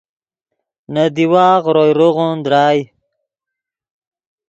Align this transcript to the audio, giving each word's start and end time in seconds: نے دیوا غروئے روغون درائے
نے 0.93 1.03
دیوا 1.15 1.47
غروئے 1.63 1.91
روغون 1.99 2.35
درائے 2.45 2.81